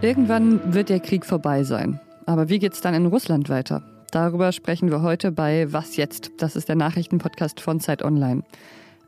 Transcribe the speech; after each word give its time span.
Irgendwann 0.00 0.72
wird 0.72 0.90
der 0.90 1.00
Krieg 1.00 1.26
vorbei 1.26 1.64
sein. 1.64 2.00
Aber 2.24 2.48
wie 2.48 2.60
geht 2.60 2.74
es 2.74 2.80
dann 2.80 2.94
in 2.94 3.06
Russland 3.06 3.48
weiter? 3.48 3.82
Darüber 4.12 4.52
sprechen 4.52 4.90
wir 4.90 5.02
heute 5.02 5.32
bei 5.32 5.72
Was 5.72 5.96
jetzt? 5.96 6.30
Das 6.38 6.56
ist 6.56 6.68
der 6.68 6.76
Nachrichtenpodcast 6.76 7.60
von 7.60 7.80
Zeit 7.80 8.02
Online. 8.02 8.42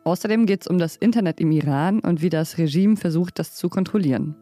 Außerdem 0.05 0.47
geht 0.47 0.63
es 0.63 0.67
um 0.67 0.79
das 0.79 0.97
Internet 0.97 1.41
im 1.41 1.53
Iran 1.53 2.01
und 2.01 2.23
wie 2.23 2.29
das 2.29 2.59
Regime 2.59 2.97
versucht, 2.97 3.39
das 3.39 3.55
zu 3.55 3.69
kontrollieren. 3.69 4.35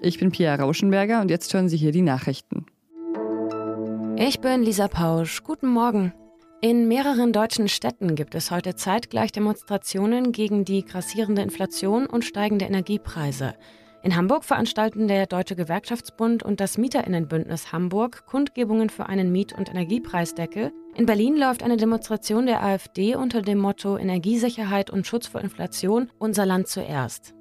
Ich 0.00 0.18
bin 0.18 0.32
Pia 0.32 0.54
Rauschenberger 0.54 1.20
und 1.20 1.30
jetzt 1.30 1.54
hören 1.54 1.68
Sie 1.68 1.76
hier 1.76 1.92
die 1.92 2.02
Nachrichten. 2.02 2.66
Ich 4.16 4.40
bin 4.40 4.62
Lisa 4.62 4.88
Pausch. 4.88 5.44
Guten 5.44 5.68
Morgen. 5.68 6.12
In 6.64 6.86
mehreren 6.86 7.32
deutschen 7.32 7.66
Städten 7.66 8.14
gibt 8.14 8.36
es 8.36 8.52
heute 8.52 8.76
zeitgleich 8.76 9.32
Demonstrationen 9.32 10.30
gegen 10.30 10.64
die 10.64 10.84
grassierende 10.84 11.42
Inflation 11.42 12.06
und 12.06 12.24
steigende 12.24 12.66
Energiepreise. 12.66 13.54
In 14.04 14.14
Hamburg 14.14 14.44
veranstalten 14.44 15.08
der 15.08 15.26
Deutsche 15.26 15.56
Gewerkschaftsbund 15.56 16.44
und 16.44 16.60
das 16.60 16.78
Mieterinnenbündnis 16.78 17.72
Hamburg 17.72 18.26
Kundgebungen 18.26 18.90
für 18.90 19.06
einen 19.06 19.32
Miet- 19.32 19.58
und 19.58 19.70
Energiepreisdeckel. 19.70 20.72
In 20.94 21.04
Berlin 21.04 21.36
läuft 21.36 21.64
eine 21.64 21.78
Demonstration 21.78 22.46
der 22.46 22.62
AfD 22.62 23.16
unter 23.16 23.42
dem 23.42 23.58
Motto 23.58 23.98
Energiesicherheit 23.98 24.88
und 24.88 25.04
Schutz 25.04 25.26
vor 25.26 25.40
Inflation, 25.40 26.12
unser 26.20 26.46
Land 26.46 26.68
zuerst. 26.68 27.34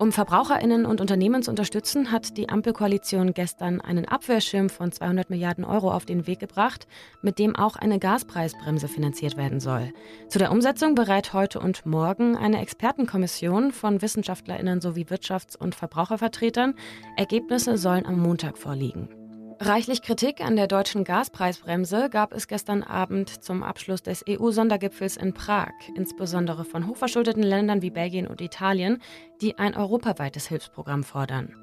Um 0.00 0.12
Verbraucherinnen 0.12 0.86
und 0.86 1.00
Unternehmen 1.00 1.42
zu 1.42 1.50
unterstützen, 1.50 2.12
hat 2.12 2.36
die 2.36 2.48
Ampelkoalition 2.48 3.34
gestern 3.34 3.80
einen 3.80 4.04
Abwehrschirm 4.04 4.68
von 4.68 4.92
200 4.92 5.28
Milliarden 5.28 5.64
Euro 5.64 5.90
auf 5.92 6.04
den 6.04 6.28
Weg 6.28 6.38
gebracht, 6.38 6.86
mit 7.20 7.40
dem 7.40 7.56
auch 7.56 7.74
eine 7.74 7.98
Gaspreisbremse 7.98 8.86
finanziert 8.86 9.36
werden 9.36 9.58
soll. 9.58 9.92
Zu 10.28 10.38
der 10.38 10.52
Umsetzung 10.52 10.94
bereit 10.94 11.32
heute 11.32 11.58
und 11.58 11.84
morgen 11.84 12.36
eine 12.36 12.60
Expertenkommission 12.62 13.72
von 13.72 14.00
Wissenschaftlerinnen 14.00 14.80
sowie 14.80 15.04
Wirtschafts- 15.04 15.56
und 15.56 15.74
Verbrauchervertretern. 15.74 16.74
Ergebnisse 17.16 17.76
sollen 17.76 18.06
am 18.06 18.20
Montag 18.20 18.56
vorliegen. 18.56 19.17
Reichlich 19.60 20.02
Kritik 20.02 20.40
an 20.40 20.54
der 20.54 20.68
deutschen 20.68 21.02
Gaspreisbremse 21.02 22.10
gab 22.10 22.32
es 22.32 22.46
gestern 22.46 22.84
Abend 22.84 23.42
zum 23.42 23.64
Abschluss 23.64 24.04
des 24.04 24.24
EU-Sondergipfels 24.28 25.16
in 25.16 25.34
Prag, 25.34 25.72
insbesondere 25.96 26.64
von 26.64 26.86
hochverschuldeten 26.86 27.42
Ländern 27.42 27.82
wie 27.82 27.90
Belgien 27.90 28.28
und 28.28 28.40
Italien, 28.40 29.02
die 29.40 29.58
ein 29.58 29.76
europaweites 29.76 30.46
Hilfsprogramm 30.46 31.02
fordern. 31.02 31.56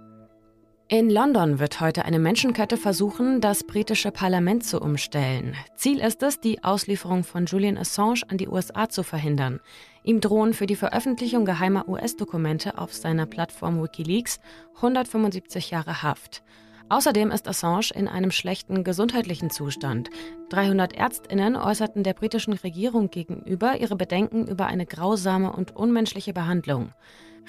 In 0.90 1.10
London 1.10 1.58
wird 1.58 1.80
heute 1.80 2.04
eine 2.04 2.20
Menschenkette 2.20 2.76
versuchen, 2.76 3.40
das 3.40 3.64
britische 3.64 4.12
Parlament 4.12 4.66
zu 4.66 4.82
umstellen. 4.82 5.56
Ziel 5.78 6.00
ist 6.00 6.22
es, 6.22 6.42
die 6.42 6.66
Auslieferung 6.66 7.24
von 7.24 7.46
Julian 7.46 7.78
Assange 7.78 8.22
an 8.28 8.38
die 8.38 8.50
USA 8.50 8.90
zu 8.90 9.04
verhindern. 9.04 9.62
Ihm 10.04 10.20
drohen 10.20 10.54
für 10.54 10.68
die 10.68 10.76
Veröffentlichung 10.76 11.46
geheimer 11.46 11.88
US-Dokumente 11.88 12.78
auf 12.78 12.94
seiner 12.94 13.26
Plattform 13.26 13.82
Wikileaks 13.82 14.42
175 14.76 15.72
Jahre 15.72 16.04
Haft. 16.04 16.44
Außerdem 16.88 17.32
ist 17.32 17.48
Assange 17.48 17.90
in 17.96 18.08
einem 18.08 18.30
schlechten 18.30 18.84
gesundheitlichen 18.84 19.50
Zustand. 19.50 20.10
300 20.50 20.94
Ärztinnen 20.94 21.56
äußerten 21.56 22.04
der 22.04 22.14
britischen 22.14 22.54
Regierung 22.54 23.10
gegenüber 23.10 23.78
ihre 23.80 23.96
Bedenken 23.96 24.48
über 24.48 24.68
eine 24.68 24.86
grausame 24.86 25.52
und 25.52 25.76
unmenschliche 25.76 26.32
Behandlung. 26.34 26.92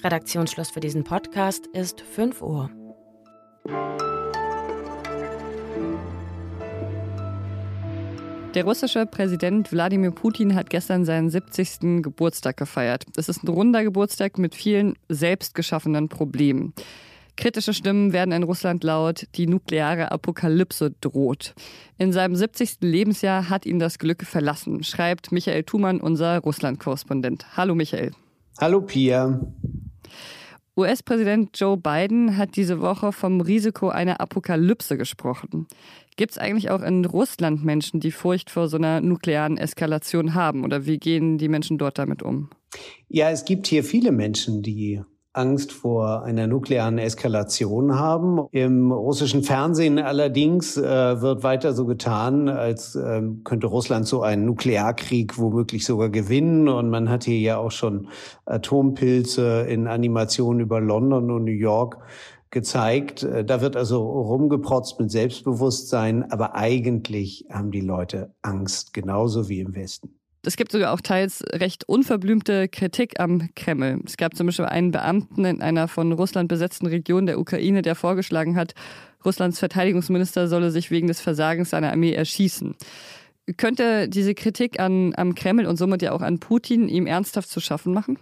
Redaktionsschluss 0.02 0.70
für 0.70 0.80
diesen 0.80 1.04
Podcast 1.04 1.66
ist 1.66 2.00
5 2.00 2.40
Uhr. 2.40 2.70
Der 8.54 8.64
russische 8.64 9.04
Präsident 9.04 9.70
Wladimir 9.70 10.12
Putin 10.12 10.54
hat 10.54 10.70
gestern 10.70 11.04
seinen 11.04 11.28
70. 11.28 12.02
Geburtstag 12.02 12.56
gefeiert. 12.56 13.04
Es 13.14 13.28
ist 13.28 13.44
ein 13.44 13.48
runder 13.48 13.84
Geburtstag 13.84 14.38
mit 14.38 14.54
vielen 14.54 14.94
selbstgeschaffenen 15.10 16.08
Problemen. 16.08 16.72
Kritische 17.36 17.74
Stimmen 17.74 18.12
werden 18.12 18.32
in 18.32 18.42
Russland 18.42 18.82
laut, 18.82 19.26
die 19.34 19.46
nukleare 19.46 20.10
Apokalypse 20.10 20.92
droht. 21.00 21.54
In 21.98 22.12
seinem 22.12 22.34
70. 22.34 22.78
Lebensjahr 22.80 23.50
hat 23.50 23.66
ihn 23.66 23.78
das 23.78 23.98
Glück 23.98 24.24
verlassen, 24.24 24.82
schreibt 24.82 25.32
Michael 25.32 25.64
Thumann, 25.64 26.00
unser 26.00 26.38
Russland-Korrespondent. 26.38 27.56
Hallo 27.56 27.74
Michael. 27.74 28.12
Hallo 28.58 28.80
Pia. 28.80 29.40
US-Präsident 30.78 31.58
Joe 31.58 31.76
Biden 31.76 32.36
hat 32.36 32.56
diese 32.56 32.80
Woche 32.80 33.12
vom 33.12 33.40
Risiko 33.40 33.88
einer 33.88 34.20
Apokalypse 34.20 34.98
gesprochen. 34.98 35.66
Gibt 36.16 36.32
es 36.32 36.38
eigentlich 36.38 36.70
auch 36.70 36.82
in 36.82 37.04
Russland 37.04 37.64
Menschen, 37.64 38.00
die 38.00 38.10
Furcht 38.10 38.50
vor 38.50 38.68
so 38.68 38.76
einer 38.76 39.00
nuklearen 39.00 39.56
Eskalation 39.56 40.34
haben? 40.34 40.64
Oder 40.64 40.84
wie 40.84 40.98
gehen 40.98 41.38
die 41.38 41.48
Menschen 41.48 41.78
dort 41.78 41.98
damit 41.98 42.22
um? 42.22 42.50
Ja, 43.08 43.30
es 43.30 43.44
gibt 43.44 43.66
hier 43.66 43.84
viele 43.84 44.12
Menschen, 44.12 44.62
die 44.62 45.02
Angst 45.36 45.72
vor 45.72 46.22
einer 46.22 46.46
nuklearen 46.46 46.98
Eskalation 46.98 47.98
haben. 47.98 48.46
Im 48.50 48.92
russischen 48.92 49.42
Fernsehen 49.42 49.98
allerdings 49.98 50.76
äh, 50.76 51.20
wird 51.20 51.42
weiter 51.42 51.74
so 51.74 51.84
getan, 51.86 52.48
als 52.48 52.94
äh, 52.94 53.22
könnte 53.44 53.66
Russland 53.66 54.06
so 54.06 54.22
einen 54.22 54.46
Nuklearkrieg 54.46 55.38
womöglich 55.38 55.84
sogar 55.84 56.08
gewinnen. 56.08 56.68
Und 56.68 56.90
man 56.90 57.08
hat 57.10 57.24
hier 57.24 57.38
ja 57.38 57.58
auch 57.58 57.70
schon 57.70 58.08
Atompilze 58.44 59.62
in 59.68 59.86
Animationen 59.86 60.60
über 60.60 60.80
London 60.80 61.30
und 61.30 61.44
New 61.44 61.50
York 61.50 61.98
gezeigt. 62.50 63.22
Äh, 63.22 63.44
da 63.44 63.60
wird 63.60 63.76
also 63.76 64.02
rumgeprotzt 64.02 64.98
mit 64.98 65.10
Selbstbewusstsein, 65.10 66.30
aber 66.30 66.54
eigentlich 66.54 67.46
haben 67.50 67.70
die 67.70 67.80
Leute 67.80 68.34
Angst, 68.42 68.94
genauso 68.94 69.48
wie 69.48 69.60
im 69.60 69.74
Westen. 69.74 70.18
Es 70.46 70.56
gibt 70.56 70.70
sogar 70.70 70.92
auch 70.92 71.00
teils 71.00 71.42
recht 71.52 71.88
unverblümte 71.88 72.68
Kritik 72.68 73.18
am 73.18 73.48
Kreml. 73.56 74.00
Es 74.06 74.16
gab 74.16 74.36
zum 74.36 74.46
Beispiel 74.46 74.66
einen 74.66 74.92
Beamten 74.92 75.44
in 75.44 75.60
einer 75.60 75.88
von 75.88 76.12
Russland 76.12 76.48
besetzten 76.48 76.86
Region 76.86 77.26
der 77.26 77.40
Ukraine, 77.40 77.82
der 77.82 77.96
vorgeschlagen 77.96 78.54
hat, 78.54 78.74
Russlands 79.24 79.58
Verteidigungsminister 79.58 80.46
solle 80.46 80.70
sich 80.70 80.92
wegen 80.92 81.08
des 81.08 81.20
Versagens 81.20 81.70
seiner 81.70 81.90
Armee 81.90 82.12
erschießen. 82.12 82.76
Könnte 83.56 84.08
diese 84.08 84.34
Kritik 84.34 84.78
an, 84.78 85.14
am 85.16 85.34
Kreml 85.34 85.66
und 85.66 85.76
somit 85.76 86.00
ja 86.02 86.12
auch 86.12 86.22
an 86.22 86.38
Putin 86.38 86.88
ihm 86.88 87.08
ernsthaft 87.08 87.50
zu 87.50 87.60
schaffen 87.60 87.92
machen? 87.92 88.16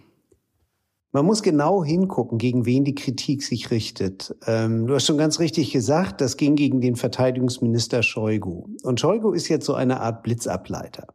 Man 1.15 1.25
muss 1.25 1.43
genau 1.43 1.81
hingucken, 1.81 2.37
gegen 2.37 2.65
wen 2.65 2.83
die 2.83 2.93
Kritik 2.93 3.41
sich 3.41 3.71
richtet. 3.71 4.35
Ähm, 4.47 4.85
du 4.85 4.95
hast 4.95 5.05
schon 5.05 5.17
ganz 5.17 5.39
richtig 5.39 5.71
gesagt, 5.71 6.19
das 6.19 6.35
ging 6.35 6.57
gegen 6.57 6.81
den 6.81 6.97
Verteidigungsminister 6.97 8.03
Shoigu. 8.03 8.65
Und 8.83 8.99
Shoigu 8.99 9.31
ist 9.31 9.47
jetzt 9.47 9.65
so 9.65 9.75
eine 9.75 10.01
Art 10.01 10.23
Blitzableiter. 10.23 11.07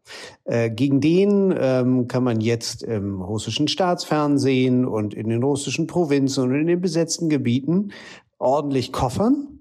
Äh, 0.44 0.70
gegen 0.70 1.02
den 1.02 1.54
ähm, 1.54 2.08
kann 2.08 2.24
man 2.24 2.40
jetzt 2.40 2.82
im 2.82 3.20
russischen 3.20 3.68
Staatsfernsehen 3.68 4.86
und 4.86 5.12
in 5.12 5.28
den 5.28 5.42
russischen 5.42 5.86
Provinzen 5.86 6.44
und 6.44 6.54
in 6.54 6.66
den 6.66 6.80
besetzten 6.80 7.28
Gebieten 7.28 7.92
ordentlich 8.38 8.92
koffern 8.92 9.59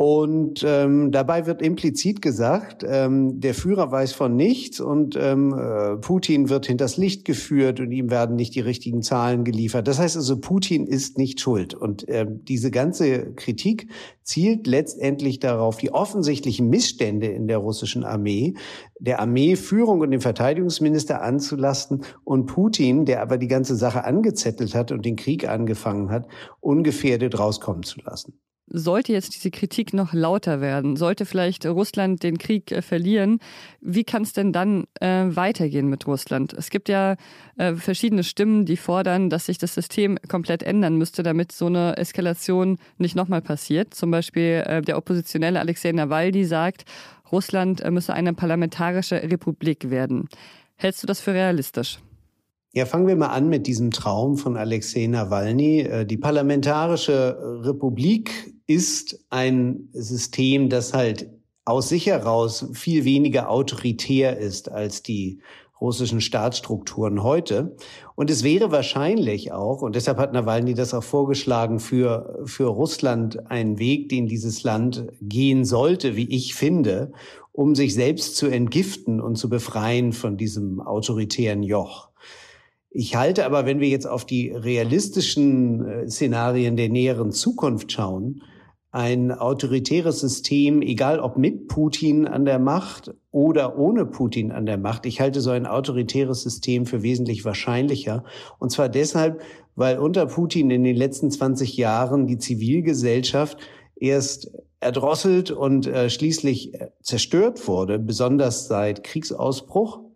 und 0.00 0.62
ähm, 0.64 1.10
dabei 1.10 1.46
wird 1.46 1.60
implizit 1.60 2.22
gesagt, 2.22 2.84
ähm, 2.88 3.40
der 3.40 3.52
Führer 3.52 3.90
weiß 3.90 4.12
von 4.12 4.36
nichts 4.36 4.78
und 4.78 5.16
ähm, 5.20 5.52
äh, 5.52 5.96
Putin 5.96 6.48
wird 6.48 6.66
hinters 6.66 6.96
Licht 6.96 7.24
geführt 7.24 7.80
und 7.80 7.90
ihm 7.90 8.08
werden 8.08 8.36
nicht 8.36 8.54
die 8.54 8.60
richtigen 8.60 9.02
Zahlen 9.02 9.42
geliefert. 9.42 9.88
Das 9.88 9.98
heißt 9.98 10.14
also, 10.14 10.38
Putin 10.38 10.86
ist 10.86 11.18
nicht 11.18 11.40
schuld. 11.40 11.74
Und 11.74 12.04
ähm, 12.06 12.44
diese 12.44 12.70
ganze 12.70 13.32
Kritik 13.34 13.88
zielt 14.22 14.68
letztendlich 14.68 15.40
darauf, 15.40 15.78
die 15.78 15.92
offensichtlichen 15.92 16.68
Missstände 16.68 17.26
in 17.26 17.48
der 17.48 17.58
russischen 17.58 18.04
Armee, 18.04 18.54
der 19.00 19.18
Armeeführung 19.18 19.98
und 20.00 20.12
dem 20.12 20.20
Verteidigungsminister 20.20 21.22
anzulasten 21.22 22.04
und 22.22 22.46
Putin, 22.46 23.04
der 23.04 23.20
aber 23.20 23.36
die 23.36 23.48
ganze 23.48 23.74
Sache 23.74 24.04
angezettelt 24.04 24.76
hat 24.76 24.92
und 24.92 25.04
den 25.04 25.16
Krieg 25.16 25.48
angefangen 25.48 26.08
hat, 26.12 26.28
ungefährdet 26.60 27.36
rauskommen 27.36 27.82
zu 27.82 27.98
lassen 28.00 28.38
sollte 28.70 29.12
jetzt 29.12 29.34
diese 29.34 29.50
Kritik 29.50 29.92
noch 29.92 30.12
lauter 30.12 30.60
werden, 30.60 30.96
sollte 30.96 31.26
vielleicht 31.26 31.66
Russland 31.66 32.22
den 32.22 32.38
Krieg 32.38 32.72
äh, 32.72 32.82
verlieren, 32.82 33.38
wie 33.80 34.04
kann 34.04 34.22
es 34.22 34.32
denn 34.32 34.52
dann 34.52 34.84
äh, 35.00 35.24
weitergehen 35.28 35.88
mit 35.88 36.06
Russland? 36.06 36.52
Es 36.52 36.70
gibt 36.70 36.88
ja 36.88 37.16
äh, 37.56 37.74
verschiedene 37.74 38.24
Stimmen, 38.24 38.64
die 38.64 38.76
fordern, 38.76 39.30
dass 39.30 39.46
sich 39.46 39.58
das 39.58 39.74
System 39.74 40.18
komplett 40.28 40.62
ändern 40.62 40.96
müsste, 40.96 41.22
damit 41.22 41.52
so 41.52 41.66
eine 41.66 41.96
Eskalation 41.96 42.78
nicht 42.98 43.16
nochmal 43.16 43.42
passiert. 43.42 43.94
Zum 43.94 44.10
Beispiel 44.10 44.64
äh, 44.66 44.82
der 44.82 44.96
Oppositionelle 44.96 45.60
Alexei 45.60 45.92
Nawalny 45.92 46.44
sagt, 46.44 46.84
Russland 47.30 47.80
äh, 47.80 47.90
müsse 47.90 48.14
eine 48.14 48.34
parlamentarische 48.34 49.22
Republik 49.22 49.90
werden. 49.90 50.28
Hältst 50.76 51.02
du 51.02 51.06
das 51.06 51.20
für 51.20 51.34
realistisch? 51.34 51.98
Ja, 52.74 52.84
fangen 52.84 53.06
wir 53.06 53.16
mal 53.16 53.28
an 53.28 53.48
mit 53.48 53.66
diesem 53.66 53.90
Traum 53.90 54.36
von 54.36 54.58
Alexei 54.58 55.06
Nawalny. 55.06 55.80
Äh, 55.80 56.06
die 56.06 56.18
Parlamentarische 56.18 57.62
Republik 57.62 58.52
ist 58.66 59.24
ein 59.30 59.88
System, 59.92 60.68
das 60.68 60.92
halt 60.92 61.30
aus 61.64 61.88
sich 61.88 62.06
heraus 62.06 62.66
viel 62.74 63.04
weniger 63.04 63.50
autoritär 63.50 64.36
ist 64.38 64.70
als 64.70 65.02
die 65.02 65.40
russischen 65.80 66.20
Staatsstrukturen 66.20 67.22
heute. 67.22 67.76
Und 68.14 68.30
es 68.30 68.42
wäre 68.42 68.70
wahrscheinlich 68.70 69.52
auch, 69.52 69.80
und 69.80 69.96
deshalb 69.96 70.18
hat 70.18 70.34
Nawalny 70.34 70.74
das 70.74 70.92
auch 70.92 71.04
vorgeschlagen, 71.04 71.78
für, 71.78 72.42
für 72.44 72.66
Russland 72.66 73.50
ein 73.50 73.78
Weg, 73.78 74.10
den 74.10 74.26
dieses 74.26 74.62
Land 74.62 75.06
gehen 75.22 75.64
sollte, 75.64 76.16
wie 76.16 76.28
ich 76.28 76.54
finde, 76.54 77.12
um 77.52 77.74
sich 77.74 77.94
selbst 77.94 78.36
zu 78.36 78.48
entgiften 78.48 79.20
und 79.20 79.36
zu 79.36 79.48
befreien 79.48 80.12
von 80.12 80.36
diesem 80.36 80.80
autoritären 80.80 81.62
Joch. 81.62 82.07
Ich 83.00 83.14
halte 83.14 83.46
aber, 83.46 83.64
wenn 83.64 83.78
wir 83.78 83.86
jetzt 83.86 84.08
auf 84.08 84.24
die 84.24 84.50
realistischen 84.50 85.86
äh, 85.86 86.10
Szenarien 86.10 86.76
der 86.76 86.88
näheren 86.88 87.30
Zukunft 87.30 87.92
schauen, 87.92 88.42
ein 88.90 89.30
autoritäres 89.30 90.18
System, 90.18 90.82
egal 90.82 91.20
ob 91.20 91.36
mit 91.38 91.68
Putin 91.68 92.26
an 92.26 92.44
der 92.44 92.58
Macht 92.58 93.14
oder 93.30 93.78
ohne 93.78 94.04
Putin 94.04 94.50
an 94.50 94.66
der 94.66 94.78
Macht, 94.78 95.06
ich 95.06 95.20
halte 95.20 95.40
so 95.40 95.50
ein 95.50 95.64
autoritäres 95.64 96.42
System 96.42 96.86
für 96.86 97.04
wesentlich 97.04 97.44
wahrscheinlicher. 97.44 98.24
Und 98.58 98.72
zwar 98.72 98.88
deshalb, 98.88 99.42
weil 99.76 100.00
unter 100.00 100.26
Putin 100.26 100.68
in 100.72 100.82
den 100.82 100.96
letzten 100.96 101.30
20 101.30 101.76
Jahren 101.76 102.26
die 102.26 102.38
Zivilgesellschaft 102.38 103.58
erst 103.94 104.50
erdrosselt 104.80 105.52
und 105.52 105.86
äh, 105.86 106.10
schließlich 106.10 106.74
äh, 106.74 106.88
zerstört 107.00 107.68
wurde, 107.68 108.00
besonders 108.00 108.66
seit 108.66 109.04
Kriegsausbruch. 109.04 110.07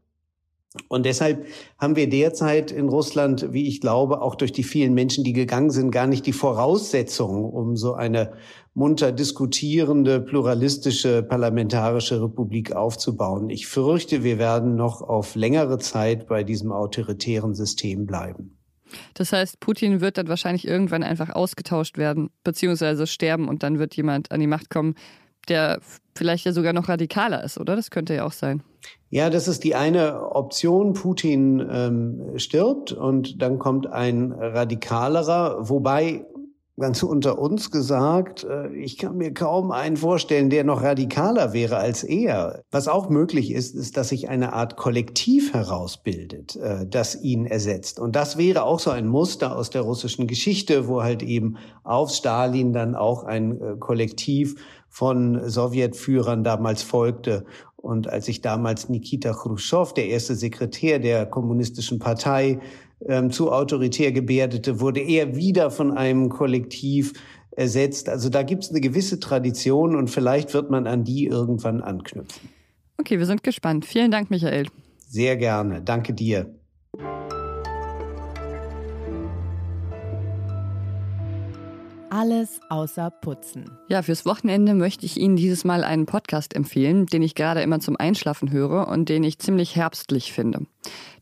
Und 0.89 1.05
deshalb 1.05 1.47
haben 1.79 1.97
wir 1.97 2.09
derzeit 2.09 2.71
in 2.71 2.89
Russland, 2.89 3.53
wie 3.53 3.69
ich 3.69 3.81
glaube, 3.81 4.23
auch 4.23 4.35
durch 4.35 4.53
die 4.53 4.63
vielen 4.63 4.95
Menschen, 4.95 5.23
die 5.23 5.35
gegangen 5.35 5.71
sind, 5.71 5.91
gar 5.91 6.07
nicht 6.07 6.25
die 6.25 6.33
Voraussetzungen, 6.33 7.45
um 7.45 7.77
so 7.77 7.95
eine 7.95 8.33
munter 8.75 9.13
diskutierende, 9.13 10.21
pluralistische, 10.21 11.23
parlamentarische 11.23 12.23
Republik 12.23 12.73
aufzubauen. 12.73 13.51
Ich 13.51 13.67
fürchte, 13.67 14.25
wir 14.25 14.39
werden 14.39 14.75
noch 14.75 15.03
auf 15.03 15.35
längere 15.35 15.79
Zeit 15.79 16.27
bei 16.27 16.43
diesem 16.43 16.73
autoritären 16.73 17.55
System 17.55 18.07
bleiben. 18.07 18.59
Das 19.15 19.33
heißt, 19.33 19.61
Putin 19.61 20.01
wird 20.01 20.19
dann 20.19 20.29
wahrscheinlich 20.29 20.67
irgendwann 20.67 21.03
einfach 21.03 21.31
ausgetauscht 21.31 21.99
werden, 21.99 22.31
beziehungsweise 22.45 23.07
sterben 23.07 23.49
und 23.49 23.63
dann 23.63 23.79
wird 23.79 23.95
jemand 23.95 24.31
an 24.31 24.41
die 24.41 24.47
Macht 24.47 24.71
kommen, 24.71 24.95
der 25.49 25.81
vielleicht 26.15 26.45
ja 26.45 26.53
sogar 26.53 26.73
noch 26.73 26.89
radikaler 26.89 27.43
ist, 27.45 27.59
oder? 27.59 27.77
Das 27.77 27.91
könnte 27.91 28.15
ja 28.15 28.25
auch 28.25 28.33
sein. 28.33 28.63
Ja, 29.11 29.31
das 29.31 29.49
ist 29.49 29.65
die 29.65 29.75
eine 29.75 30.33
Option. 30.35 30.95
Putin 30.95 31.67
ähm, 31.71 32.39
stirbt 32.39 32.93
und 32.93 33.41
dann 33.43 33.59
kommt 33.59 33.87
ein 33.87 34.33
radikalerer, 34.33 35.69
wobei 35.69 36.25
ganz 36.79 37.03
unter 37.03 37.39
uns 37.39 37.71
gesagt, 37.71 38.45
äh, 38.45 38.69
ich 38.75 38.97
kann 38.97 39.17
mir 39.17 39.35
kaum 39.35 39.71
einen 39.71 39.97
vorstellen, 39.97 40.49
der 40.49 40.65
noch 40.65 40.83
radikaler 40.83 41.53
wäre 41.53 41.77
als 41.77 42.03
er. 42.03 42.63
Was 42.71 42.89
auch 42.89 43.11
möglich 43.11 43.53
ist, 43.53 43.75
ist, 43.75 43.97
dass 43.97 44.09
sich 44.09 44.29
eine 44.29 44.55
Art 44.55 44.77
Kollektiv 44.77 45.53
herausbildet, 45.53 46.57
äh, 46.57 46.87
das 46.87 47.23
ihn 47.23 47.45
ersetzt. 47.47 48.01
Und 48.01 48.17
das 48.17 48.39
wäre 48.39 48.65
auch 48.65 48.81
so 48.81 48.91
ein 48.91 49.07
Muster 49.07 49.57
aus 49.57 49.71
der 49.71 49.83
russischen 49.83 50.27
Geschichte, 50.27 50.89
wo 50.89 51.03
halt 51.03 51.23
eben 51.23 51.57
auf 51.85 52.11
Stalin 52.11 52.73
dann 52.73 52.95
auch 52.95 53.25
ein 53.25 53.61
äh, 53.61 53.77
Kollektiv 53.79 54.57
von 54.93 55.49
Sowjetführern 55.49 56.45
damals 56.45 56.83
folgte. 56.83 57.47
Und 57.77 58.09
als 58.09 58.27
sich 58.27 58.43
damals 58.43 58.91
Nikita 58.91 59.33
Khrushchev, 59.33 59.95
der 59.95 60.09
erste 60.09 60.37
Sekretär 60.37 60.99
der 60.99 61.25
kommunistischen 61.25 61.99
Partei, 61.99 62.61
ähm, 63.09 63.31
zu 63.31 63.51
autoritär 63.51 64.13
gebärdete, 64.13 64.81
wurde 64.81 65.01
er 65.01 65.35
wieder 65.35 65.71
von 65.71 65.97
einem 65.97 66.29
Kollektiv 66.29 67.15
ersetzt. 67.53 68.11
Also 68.11 68.29
da 68.29 68.43
gibt 68.43 68.65
es 68.65 68.71
eine 68.71 68.83
gewisse 68.83 69.19
Tradition 69.19 69.97
und 69.97 70.11
vielleicht 70.11 70.53
wird 70.53 70.71
man 70.71 70.87
an 70.87 71.05
die 71.05 71.27
irgendwann 71.27 71.81
anknüpfen. 71.81 72.51
Okay, 72.99 73.19
wir 73.19 73.27
sind 73.27 73.43
gespannt. 73.43 73.87
Vielen 73.87 74.11
Dank, 74.11 74.31
Michael. 74.31 74.67
Sehr 75.09 75.37
gerne. 75.37 75.81
Danke 75.81 76.13
dir. 76.13 76.55
Alles 82.15 82.61
außer 82.69 83.11
Putzen. 83.11 83.71
Ja, 83.89 84.03
fürs 84.03 84.27
Wochenende 84.27 84.75
möchte 84.75 85.07
ich 85.07 85.17
Ihnen 85.17 85.35
dieses 85.35 85.65
Mal 85.65 85.83
einen 85.83 86.05
Podcast 86.05 86.55
empfehlen, 86.55 87.07
den 87.07 87.23
ich 87.23 87.35
gerade 87.35 87.63
immer 87.63 87.81
zum 87.81 87.97
Einschlafen 87.97 88.51
höre 88.51 88.87
und 88.89 89.09
den 89.09 89.25
ich 89.25 89.39
ziemlich 89.39 89.77
herbstlich 89.77 90.31
finde. 90.35 90.67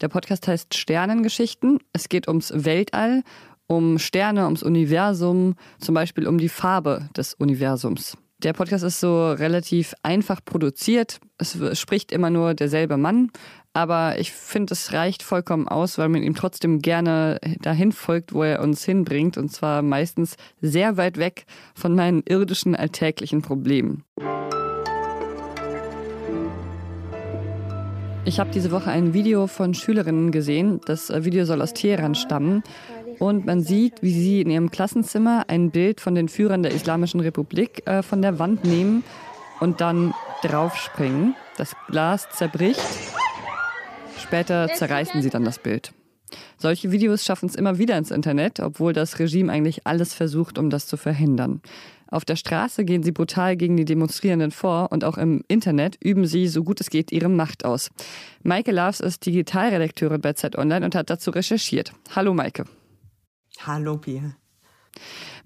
Der 0.00 0.08
Podcast 0.08 0.48
heißt 0.48 0.74
Sternengeschichten. 0.74 1.78
Es 1.92 2.08
geht 2.08 2.26
ums 2.26 2.52
Weltall, 2.52 3.22
um 3.68 4.00
Sterne, 4.00 4.46
ums 4.46 4.64
Universum, 4.64 5.54
zum 5.78 5.94
Beispiel 5.94 6.26
um 6.26 6.38
die 6.38 6.48
Farbe 6.48 7.08
des 7.16 7.34
Universums. 7.34 8.16
Der 8.42 8.54
Podcast 8.54 8.84
ist 8.84 9.00
so 9.00 9.32
relativ 9.32 9.94
einfach 10.02 10.42
produziert. 10.42 11.20
Es 11.36 11.58
spricht 11.78 12.10
immer 12.10 12.30
nur 12.30 12.54
derselbe 12.54 12.96
Mann, 12.96 13.30
aber 13.74 14.18
ich 14.18 14.32
finde, 14.32 14.72
es 14.72 14.94
reicht 14.94 15.22
vollkommen 15.22 15.68
aus, 15.68 15.98
weil 15.98 16.08
man 16.08 16.22
ihm 16.22 16.34
trotzdem 16.34 16.78
gerne 16.78 17.38
dahin 17.60 17.92
folgt, 17.92 18.32
wo 18.32 18.42
er 18.42 18.62
uns 18.62 18.82
hinbringt. 18.82 19.36
Und 19.36 19.52
zwar 19.52 19.82
meistens 19.82 20.36
sehr 20.62 20.96
weit 20.96 21.18
weg 21.18 21.44
von 21.74 21.94
meinen 21.94 22.22
irdischen 22.26 22.74
alltäglichen 22.74 23.42
Problemen. 23.42 24.04
Ich 28.24 28.40
habe 28.40 28.50
diese 28.50 28.70
Woche 28.70 28.90
ein 28.90 29.12
Video 29.12 29.48
von 29.48 29.74
Schülerinnen 29.74 30.30
gesehen. 30.30 30.80
Das 30.86 31.10
Video 31.10 31.44
soll 31.44 31.60
aus 31.60 31.74
Teheran 31.74 32.14
stammen. 32.14 32.62
Und 33.20 33.46
man 33.46 33.60
sieht, 33.60 34.02
wie 34.02 34.12
sie 34.12 34.40
in 34.40 34.50
ihrem 34.50 34.72
Klassenzimmer 34.72 35.44
ein 35.46 35.70
Bild 35.70 36.00
von 36.00 36.16
den 36.16 36.28
Führern 36.28 36.64
der 36.64 36.72
Islamischen 36.72 37.20
Republik 37.20 37.86
äh, 37.86 38.02
von 38.02 38.22
der 38.22 38.40
Wand 38.40 38.64
nehmen 38.64 39.04
und 39.60 39.80
dann 39.80 40.12
draufspringen. 40.42 41.36
Das 41.56 41.76
Glas 41.86 42.28
zerbricht 42.30 42.80
Später 44.30 44.68
zerreißen 44.68 45.22
sie 45.22 45.30
dann 45.30 45.44
das 45.44 45.58
Bild. 45.58 45.92
Solche 46.56 46.92
Videos 46.92 47.24
schaffen 47.24 47.48
es 47.48 47.56
immer 47.56 47.78
wieder 47.78 47.98
ins 47.98 48.10
Internet, 48.10 48.60
obwohl 48.60 48.92
das 48.92 49.18
Regime 49.18 49.50
eigentlich 49.50 49.86
alles 49.86 50.14
versucht, 50.14 50.56
um 50.58 50.70
das 50.70 50.86
zu 50.86 50.96
verhindern. 50.96 51.62
Auf 52.10 52.24
der 52.24 52.36
Straße 52.36 52.84
gehen 52.84 53.02
sie 53.02 53.12
brutal 53.12 53.56
gegen 53.56 53.76
die 53.76 53.84
Demonstrierenden 53.84 54.50
vor 54.50 54.92
und 54.92 55.04
auch 55.04 55.18
im 55.18 55.42
Internet 55.48 55.96
üben 56.00 56.26
sie, 56.26 56.48
so 56.48 56.62
gut 56.62 56.80
es 56.80 56.90
geht, 56.90 57.12
ihre 57.12 57.28
Macht 57.28 57.64
aus. 57.64 57.90
Maike 58.42 58.72
Loves 58.72 59.00
ist 59.00 59.26
Digitalredakteurin 59.26 60.20
bei 60.20 60.32
Z 60.32 60.56
Online 60.56 60.84
und 60.84 60.94
hat 60.94 61.10
dazu 61.10 61.30
recherchiert. 61.30 61.92
Hallo 62.14 62.34
Maike. 62.34 62.64
Hallo 63.66 63.98
Pia. 64.00 64.38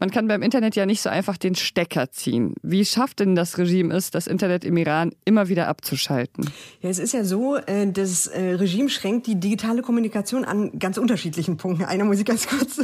Man 0.00 0.10
kann 0.10 0.28
beim 0.28 0.42
Internet 0.42 0.76
ja 0.76 0.86
nicht 0.86 1.00
so 1.00 1.08
einfach 1.08 1.36
den 1.36 1.54
Stecker 1.54 2.10
ziehen. 2.10 2.54
Wie 2.62 2.84
schafft 2.84 3.20
denn 3.20 3.34
das 3.34 3.58
Regime 3.58 3.94
es, 3.94 4.10
das 4.10 4.26
Internet 4.26 4.64
im 4.64 4.76
Iran 4.76 5.12
immer 5.24 5.48
wieder 5.48 5.68
abzuschalten? 5.68 6.50
Ja, 6.80 6.90
es 6.90 6.98
ist 6.98 7.12
ja 7.12 7.24
so, 7.24 7.56
äh, 7.56 7.90
das 7.90 8.26
äh, 8.26 8.54
Regime 8.54 8.88
schränkt 8.88 9.26
die 9.26 9.36
digitale 9.36 9.82
Kommunikation 9.82 10.44
an 10.44 10.78
ganz 10.78 10.98
unterschiedlichen 10.98 11.56
Punkten. 11.56 11.84
Einer 11.84 12.04
muss 12.04 12.18
ich 12.18 12.24
ganz 12.24 12.46
kurz 12.48 12.80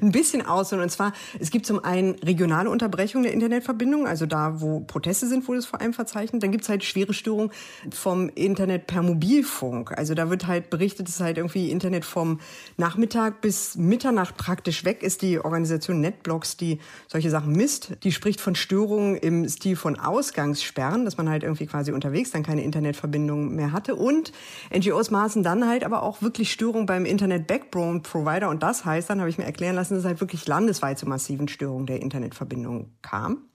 ein 0.00 0.12
bisschen 0.12 0.44
ausholen. 0.44 0.82
Und 0.82 0.90
zwar, 0.90 1.12
es 1.38 1.50
gibt 1.50 1.66
zum 1.66 1.84
einen 1.84 2.14
regionale 2.16 2.70
Unterbrechung 2.70 3.22
der 3.22 3.32
Internetverbindung, 3.32 4.06
also 4.06 4.26
da, 4.26 4.60
wo 4.60 4.80
Proteste 4.80 5.26
sind, 5.26 5.46
wurde 5.48 5.58
es 5.58 5.66
vor 5.66 5.80
allem 5.80 5.92
verzeichnet. 5.92 6.42
Dann 6.42 6.52
gibt 6.52 6.64
es 6.64 6.68
halt 6.68 6.84
schwere 6.84 7.12
Störungen 7.12 7.50
vom 7.90 8.28
Internet 8.30 8.86
per 8.86 9.02
Mobilfunk. 9.02 9.96
Also 9.96 10.14
da 10.14 10.30
wird 10.30 10.46
halt 10.46 10.70
berichtet, 10.70 11.08
dass 11.08 11.20
halt 11.20 11.38
irgendwie 11.38 11.70
Internet 11.70 12.04
vom 12.04 12.40
Nachmittag 12.76 13.40
bis 13.40 13.76
Mitternacht 13.76 14.36
praktisch 14.36 14.84
weg 14.84 15.02
ist. 15.02 15.22
Die 15.22 15.38
Organisation 15.38 16.00
NetBlocks 16.00 16.45
Die 16.54 16.78
solche 17.08 17.30
Sachen 17.30 17.52
misst, 17.52 17.96
die 18.04 18.12
spricht 18.12 18.40
von 18.40 18.54
Störungen 18.54 19.16
im 19.16 19.48
Stil 19.48 19.74
von 19.74 19.98
Ausgangssperren, 19.98 21.04
dass 21.04 21.16
man 21.16 21.28
halt 21.28 21.42
irgendwie 21.42 21.66
quasi 21.66 21.90
unterwegs 21.90 22.30
dann 22.30 22.44
keine 22.44 22.62
Internetverbindung 22.62 23.54
mehr 23.56 23.72
hatte. 23.72 23.96
Und 23.96 24.32
NGOs 24.72 25.10
maßen 25.10 25.42
dann 25.42 25.66
halt 25.66 25.82
aber 25.82 26.02
auch 26.02 26.22
wirklich 26.22 26.52
Störungen 26.52 26.86
beim 26.86 27.04
Internet 27.04 27.46
Backbone 27.48 28.00
Provider. 28.00 28.48
Und 28.48 28.62
das 28.62 28.84
heißt, 28.84 29.10
dann 29.10 29.18
habe 29.18 29.30
ich 29.30 29.38
mir 29.38 29.44
erklären 29.44 29.74
lassen, 29.74 29.94
dass 29.94 30.00
es 30.00 30.06
halt 30.06 30.20
wirklich 30.20 30.46
landesweit 30.46 30.98
zu 30.98 31.06
massiven 31.06 31.48
Störungen 31.48 31.86
der 31.86 32.00
Internetverbindung 32.02 32.92
kam. 33.02 33.48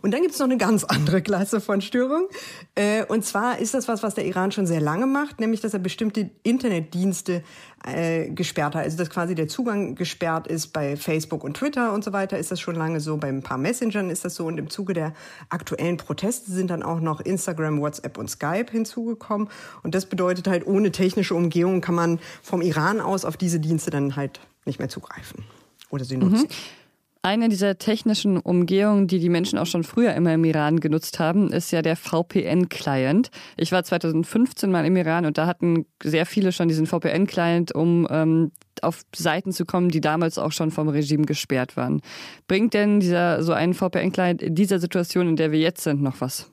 Und 0.00 0.12
dann 0.12 0.22
gibt 0.22 0.32
es 0.32 0.38
noch 0.38 0.46
eine 0.46 0.56
ganz 0.56 0.84
andere 0.84 1.22
Klasse 1.22 1.60
von 1.60 1.80
Störung. 1.80 2.28
Äh, 2.74 3.04
und 3.04 3.24
zwar 3.24 3.58
ist 3.58 3.74
das 3.74 3.88
was, 3.88 4.02
was 4.02 4.14
der 4.14 4.24
Iran 4.26 4.52
schon 4.52 4.66
sehr 4.66 4.80
lange 4.80 5.06
macht, 5.06 5.40
nämlich 5.40 5.60
dass 5.60 5.74
er 5.74 5.80
bestimmte 5.80 6.30
Internetdienste 6.42 7.42
äh, 7.84 8.30
gesperrt 8.30 8.74
hat. 8.74 8.84
Also 8.84 8.96
dass 8.96 9.10
quasi 9.10 9.34
der 9.34 9.48
Zugang 9.48 9.94
gesperrt 9.94 10.46
ist 10.46 10.68
bei 10.68 10.96
Facebook 10.96 11.44
und 11.44 11.56
Twitter 11.56 11.92
und 11.92 12.04
so 12.04 12.12
weiter, 12.12 12.38
ist 12.38 12.50
das 12.50 12.60
schon 12.60 12.74
lange 12.74 13.00
so. 13.00 13.16
Bei 13.16 13.28
ein 13.28 13.42
paar 13.42 13.58
Messengern 13.58 14.10
ist 14.10 14.24
das 14.24 14.34
so. 14.34 14.46
Und 14.46 14.58
im 14.58 14.70
Zuge 14.70 14.94
der 14.94 15.12
aktuellen 15.50 15.96
Proteste 15.96 16.50
sind 16.50 16.70
dann 16.70 16.82
auch 16.82 17.00
noch 17.00 17.20
Instagram, 17.20 17.80
WhatsApp 17.80 18.18
und 18.18 18.28
Skype 18.28 18.70
hinzugekommen. 18.70 19.48
Und 19.82 19.94
das 19.94 20.06
bedeutet 20.06 20.48
halt, 20.48 20.66
ohne 20.66 20.92
technische 20.92 21.34
Umgehung 21.34 21.80
kann 21.80 21.94
man 21.94 22.20
vom 22.42 22.62
Iran 22.62 23.00
aus 23.00 23.24
auf 23.24 23.36
diese 23.36 23.60
Dienste 23.60 23.90
dann 23.90 24.16
halt 24.16 24.40
nicht 24.64 24.78
mehr 24.78 24.88
zugreifen 24.88 25.44
oder 25.90 26.04
sie 26.04 26.16
nutzen. 26.16 26.48
Mhm. 26.48 26.81
Eine 27.24 27.48
dieser 27.48 27.78
technischen 27.78 28.36
Umgehungen, 28.36 29.06
die 29.06 29.20
die 29.20 29.28
Menschen 29.28 29.56
auch 29.56 29.66
schon 29.66 29.84
früher 29.84 30.12
immer 30.14 30.34
im 30.34 30.44
Iran 30.44 30.80
genutzt 30.80 31.20
haben, 31.20 31.52
ist 31.52 31.70
ja 31.70 31.80
der 31.80 31.94
VPN-Client. 31.94 33.30
Ich 33.56 33.70
war 33.70 33.84
2015 33.84 34.68
mal 34.72 34.84
im 34.84 34.96
Iran 34.96 35.24
und 35.24 35.38
da 35.38 35.46
hatten 35.46 35.86
sehr 36.02 36.26
viele 36.26 36.50
schon 36.50 36.66
diesen 36.66 36.86
VPN-Client, 36.86 37.72
um 37.76 38.08
ähm, 38.10 38.50
auf 38.82 39.02
Seiten 39.14 39.52
zu 39.52 39.64
kommen, 39.64 39.88
die 39.88 40.00
damals 40.00 40.38
auch 40.38 40.52
schon 40.52 40.70
vom 40.70 40.88
Regime 40.88 41.24
gesperrt 41.24 41.76
waren. 41.76 42.02
Bringt 42.48 42.74
denn 42.74 43.00
dieser 43.00 43.42
so 43.42 43.52
ein 43.52 43.74
VPN-Client 43.74 44.42
in 44.42 44.54
dieser 44.54 44.78
Situation, 44.78 45.28
in 45.28 45.36
der 45.36 45.52
wir 45.52 45.58
jetzt 45.58 45.82
sind, 45.82 46.02
noch 46.02 46.20
was? 46.20 46.50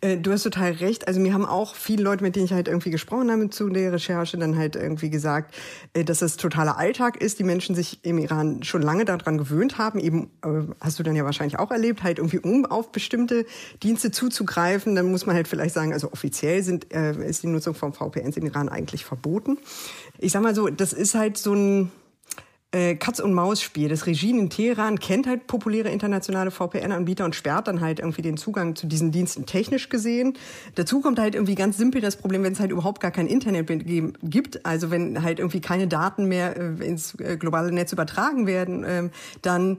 Äh, 0.00 0.16
du 0.16 0.32
hast 0.32 0.42
total 0.42 0.72
recht. 0.72 1.08
Also 1.08 1.20
mir 1.20 1.32
haben 1.32 1.46
auch 1.46 1.74
viele 1.74 2.02
Leute, 2.02 2.22
mit 2.22 2.36
denen 2.36 2.46
ich 2.46 2.52
halt 2.52 2.68
irgendwie 2.68 2.90
gesprochen 2.90 3.30
habe 3.30 3.50
zu 3.50 3.68
der 3.68 3.92
Recherche, 3.92 4.36
dann 4.38 4.56
halt 4.56 4.76
irgendwie 4.76 5.10
gesagt, 5.10 5.54
äh, 5.94 6.04
dass 6.04 6.22
es 6.22 6.36
totaler 6.36 6.78
Alltag 6.78 7.20
ist. 7.20 7.38
Die 7.38 7.44
Menschen 7.44 7.74
sich 7.74 8.04
im 8.04 8.18
Iran 8.18 8.62
schon 8.62 8.82
lange 8.82 9.04
daran 9.04 9.38
gewöhnt 9.38 9.78
haben. 9.78 10.00
Eben 10.00 10.30
äh, 10.44 10.48
hast 10.80 10.98
du 10.98 11.02
dann 11.02 11.16
ja 11.16 11.24
wahrscheinlich 11.24 11.58
auch 11.58 11.70
erlebt, 11.70 12.02
halt 12.02 12.18
irgendwie 12.18 12.38
um 12.38 12.66
auf 12.66 12.92
bestimmte 12.92 13.46
Dienste 13.82 14.10
zuzugreifen. 14.10 14.94
Dann 14.94 15.10
muss 15.10 15.26
man 15.26 15.36
halt 15.36 15.48
vielleicht 15.48 15.74
sagen, 15.74 15.92
also 15.92 16.12
offiziell 16.12 16.62
sind, 16.62 16.84
ist 16.92 17.42
die 17.42 17.46
Nutzung 17.46 17.74
von 17.74 17.92
VPNs 17.92 18.36
im 18.36 18.46
Iran 18.46 18.68
eigentlich 18.68 19.04
verboten. 19.04 19.58
Ich 20.18 20.32
sag 20.32 20.42
mal 20.42 20.54
so, 20.54 20.68
das 20.68 20.92
ist 20.92 21.14
halt 21.14 21.36
so 21.36 21.54
ein 21.54 21.67
äh, 22.70 22.96
Katz-und-Maus-Spiel. 22.96 23.88
Das 23.88 24.06
Regime 24.06 24.40
in 24.40 24.50
Teheran 24.50 24.98
kennt 24.98 25.26
halt 25.26 25.46
populäre 25.46 25.88
internationale 25.88 26.50
VPN-Anbieter 26.50 27.24
und 27.24 27.34
sperrt 27.34 27.66
dann 27.66 27.80
halt 27.80 27.98
irgendwie 27.98 28.20
den 28.20 28.36
Zugang 28.36 28.76
zu 28.76 28.86
diesen 28.86 29.10
Diensten 29.10 29.46
technisch 29.46 29.88
gesehen. 29.88 30.34
Dazu 30.74 31.00
kommt 31.00 31.18
halt 31.18 31.34
irgendwie 31.34 31.54
ganz 31.54 31.78
simpel 31.78 32.02
das 32.02 32.16
Problem, 32.16 32.42
wenn 32.42 32.52
es 32.52 32.60
halt 32.60 32.70
überhaupt 32.70 33.00
gar 33.00 33.10
kein 33.10 33.26
Internet 33.26 33.68
gibt, 34.22 34.66
also 34.66 34.90
wenn 34.90 35.22
halt 35.22 35.38
irgendwie 35.38 35.60
keine 35.60 35.88
Daten 35.88 36.26
mehr 36.26 36.56
äh, 36.56 36.86
ins 36.86 37.18
äh, 37.20 37.38
globale 37.38 37.72
Netz 37.72 37.92
übertragen 37.92 38.46
werden, 38.46 38.84
äh, 38.84 39.08
dann 39.42 39.78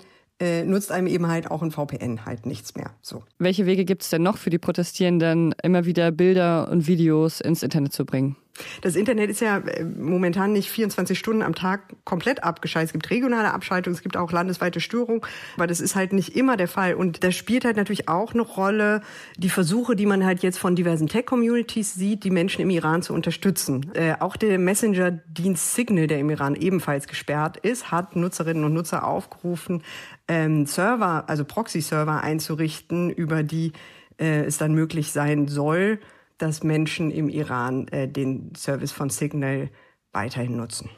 nutzt 0.64 0.94
einem 0.94 1.08
eben 1.08 1.28
halt 1.28 1.52
auch 1.52 1.62
ein 1.62 1.72
VPN 1.72 2.26
halt 2.26 2.46
nichts 2.46 2.74
mehr. 2.76 2.92
So. 3.02 3.24
Welche 3.40 3.66
Wege 3.66 3.84
gibt 3.84 4.04
es 4.04 4.10
denn 4.10 4.24
noch 4.24 4.38
für 4.38 4.50
die 4.50 4.58
Protestierenden, 4.58 5.54
immer 5.62 5.84
wieder 5.84 6.12
Bilder 6.12 6.72
und 6.72 6.88
Videos 6.88 7.42
ins 7.42 7.62
Internet 7.62 7.92
zu 7.92 8.06
bringen? 8.06 8.38
Das 8.82 8.96
Internet 8.96 9.30
ist 9.30 9.42
ja 9.42 9.58
äh, 9.58 9.84
momentan 9.84 10.54
nicht 10.54 10.70
24 10.70 11.18
Stunden 11.18 11.42
am 11.42 11.56
Tag 11.56 11.82
komplett 12.04 12.44
abgeschaltet. 12.44 12.90
Es 12.90 12.94
gibt 12.94 13.10
regionale 13.10 13.54
Abschaltungen, 13.54 13.96
es 13.96 14.04
gibt 14.04 14.18
auch 14.18 14.32
landesweite 14.32 14.80
Störungen, 14.80 15.22
aber 15.56 15.68
das 15.68 15.80
ist 15.80 15.96
halt 15.96 16.14
nicht 16.14 16.36
immer 16.36 16.58
der 16.58 16.68
Fall. 16.68 16.96
Und 16.96 17.24
das 17.24 17.36
spielt 17.36 17.66
halt 17.66 17.78
natürlich 17.78 18.10
auch 18.10 18.34
eine 18.34 18.42
Rolle, 18.42 19.02
die 19.38 19.50
Versuche, 19.50 19.96
die 19.96 20.06
man 20.06 20.26
halt 20.26 20.42
jetzt 20.44 20.60
von 20.60 20.76
diversen 20.76 21.08
Tech-Communities 21.08 21.94
sieht, 21.94 22.24
die 22.24 22.32
Menschen 22.32 22.62
im 22.62 22.70
Iran 22.70 23.02
zu 23.02 23.14
unterstützen. 23.14 23.92
Äh, 23.94 24.16
auch 24.20 24.36
der 24.36 24.60
Messenger-Dienst 24.60 25.76
Signal, 25.76 26.08
der 26.08 26.20
im 26.20 26.30
Iran 26.30 26.56
ebenfalls 26.56 27.08
gesperrt 27.08 27.58
ist, 27.58 27.92
hat 27.92 28.16
Nutzerinnen 28.16 28.64
und 28.64 28.74
Nutzer 28.74 29.06
aufgerufen, 29.06 29.84
ähm, 30.28 30.66
Server, 30.66 31.26
also 31.28 31.44
Proxy-Server 31.44 32.22
einzurichten, 32.22 33.10
über 33.10 33.44
die 33.44 33.74
äh, 34.20 34.44
es 34.46 34.58
dann 34.58 34.74
möglich 34.74 35.12
sein 35.12 35.48
soll, 35.48 36.00
dass 36.40 36.64
Menschen 36.64 37.12
im 37.12 37.30
Iran 37.30 37.88
äh, 37.90 38.08
den 38.08 38.54
Service 38.56 38.92
von 38.92 39.10
Signal 39.10 39.70
weiterhin 40.12 40.58
nutzen. 40.58 40.90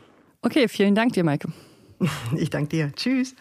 Okay, 0.41 0.67
vielen 0.67 0.95
Dank 0.95 1.13
dir, 1.13 1.23
Maike. 1.23 1.51
Ich 2.35 2.49
danke 2.49 2.69
dir. 2.69 2.91
Tschüss. 2.95 3.35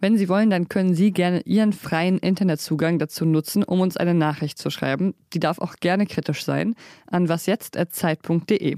Wenn 0.00 0.18
Sie 0.18 0.28
wollen, 0.28 0.50
dann 0.50 0.68
können 0.68 0.94
Sie 0.94 1.12
gerne 1.12 1.40
Ihren 1.46 1.72
freien 1.72 2.18
Internetzugang 2.18 2.98
dazu 2.98 3.24
nutzen, 3.24 3.62
um 3.62 3.80
uns 3.80 3.96
eine 3.96 4.12
Nachricht 4.12 4.58
zu 4.58 4.68
schreiben. 4.68 5.14
Die 5.32 5.40
darf 5.40 5.58
auch 5.58 5.76
gerne 5.76 6.04
kritisch 6.04 6.44
sein 6.44 6.74
an 7.06 7.30
wasjetzt.zeit.de. 7.30 8.76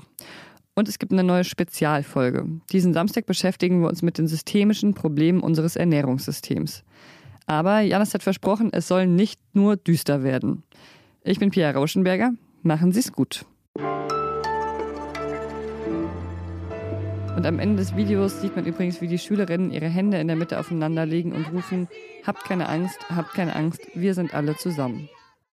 Und 0.76 0.88
es 0.88 1.00
gibt 1.00 1.11
eine 1.11 1.25
neue 1.25 1.42
Spezialfolge. 1.42 2.46
Diesen 2.70 2.92
Samstag 2.92 3.26
beschäftigen 3.26 3.80
wir 3.80 3.88
uns 3.88 4.02
mit 4.02 4.18
den 4.18 4.28
systemischen 4.28 4.94
Problemen 4.94 5.40
unseres 5.40 5.75
Ernährungssystems. 5.75 6.85
Aber 7.46 7.80
Janis 7.80 8.14
hat 8.14 8.23
versprochen, 8.23 8.70
es 8.73 8.87
soll 8.87 9.06
nicht 9.06 9.40
nur 9.52 9.76
düster 9.76 10.23
werden. 10.23 10.62
Ich 11.25 11.40
bin 11.40 11.50
Pia 11.50 11.70
Rauschenberger. 11.70 12.35
Machen 12.66 12.90
Sie 12.90 12.99
es 12.99 13.12
gut. 13.12 13.46
Und 17.37 17.46
am 17.46 17.61
Ende 17.61 17.76
des 17.76 17.94
Videos 17.94 18.40
sieht 18.40 18.56
man 18.56 18.66
übrigens, 18.66 19.00
wie 19.00 19.06
die 19.06 19.20
Schülerinnen 19.20 19.70
ihre 19.70 19.87
Hände 19.87 20.18
in 20.18 20.26
der 20.26 20.35
Mitte 20.35 20.58
aufeinander 20.58 21.06
legen 21.06 21.30
und 21.30 21.52
rufen, 21.52 21.87
habt 22.26 22.42
keine 22.42 22.68
Angst, 22.68 22.99
habt 23.08 23.35
keine 23.35 23.54
Angst, 23.54 23.87
wir 23.94 24.14
sind 24.14 24.35
alle 24.35 24.56
zusammen. 24.56 25.08